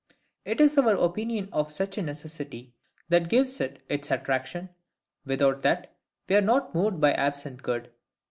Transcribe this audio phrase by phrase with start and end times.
[0.45, 2.73] It is our opinion of such a necessity
[3.09, 4.69] that gives it its attraction:
[5.27, 5.93] without that,
[6.27, 7.91] we are not moved by absent good.